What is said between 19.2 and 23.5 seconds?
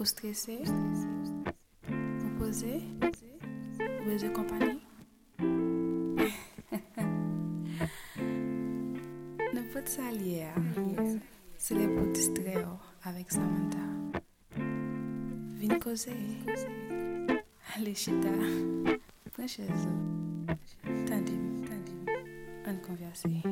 Prends chez eux. Tandis tandem. On converser.